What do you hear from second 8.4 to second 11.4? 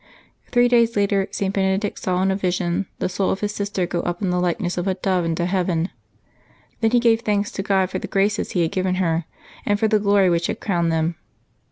He had given her, and for the glory which had crowned them.